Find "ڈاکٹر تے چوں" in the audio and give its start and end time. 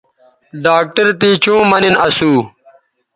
0.63-1.61